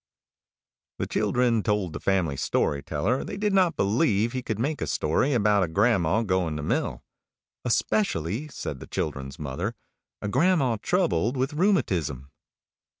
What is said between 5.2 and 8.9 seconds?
about a grandma going to mill. "Especially," said the